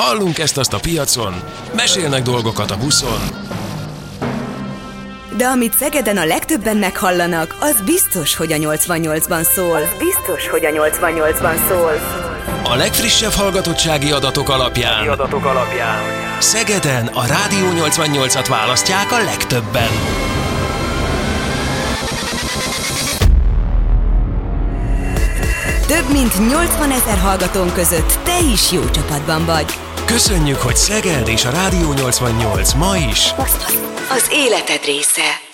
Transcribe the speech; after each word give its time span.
Hallunk 0.00 0.38
ezt-azt 0.38 0.72
a 0.72 0.78
piacon, 0.78 1.34
mesélnek 1.74 2.22
dolgokat 2.22 2.70
a 2.70 2.76
buszon. 2.76 3.20
De 5.36 5.46
amit 5.46 5.74
Szegeden 5.74 6.16
a 6.16 6.24
legtöbben 6.24 6.76
meghallanak, 6.76 7.56
az 7.60 7.76
biztos, 7.84 8.36
hogy 8.36 8.52
a 8.52 8.56
88-ban 8.56 9.42
szól. 9.42 9.80
Biztos, 9.98 10.48
hogy 10.48 10.64
a 10.64 10.70
88-ban 10.70 11.68
szól. 11.68 11.92
A 12.64 12.74
legfrissebb 12.74 13.32
hallgatottsági 13.32 14.10
adatok 14.10 14.48
alapján 14.48 15.08
adatok 15.08 15.44
alapján. 15.44 15.98
Szegeden 16.38 17.06
a 17.06 17.26
Rádió 17.26 17.86
88-at 17.86 18.46
választják 18.48 19.12
a 19.12 19.22
legtöbben. 19.24 19.90
Több 25.86 26.12
mint 26.12 26.48
80 26.48 26.90
ezer 26.90 27.18
hallgatón 27.18 27.72
között 27.72 28.18
te 28.24 28.38
is 28.52 28.72
jó 28.72 28.90
csapatban 28.90 29.44
vagy. 29.44 29.89
Köszönjük, 30.12 30.58
hogy 30.58 30.76
Szeged 30.76 31.28
és 31.28 31.44
a 31.44 31.50
Rádió 31.50 31.92
88 31.92 32.72
ma 32.72 32.96
is 32.96 33.32
Az 34.08 34.28
életed 34.32 34.84
része. 34.84 35.49